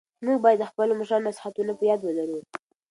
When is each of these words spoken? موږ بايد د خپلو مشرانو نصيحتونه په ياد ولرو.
موږ 0.25 0.37
بايد 0.43 0.59
د 0.61 0.69
خپلو 0.71 0.91
مشرانو 0.99 1.25
نصيحتونه 1.29 1.71
په 1.75 1.83
ياد 1.89 1.99
ولرو. 2.03 2.39